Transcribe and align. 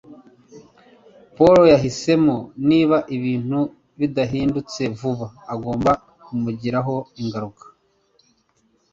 Paul 1.35 1.59
yahisemo 1.73 2.35
niba 2.69 2.97
ibintu 3.15 3.59
bidahindutse 3.99 4.81
vuba 4.99 5.27
agomba 5.53 5.91
kumugiraho 6.23 6.95
ingaruka. 7.21 7.63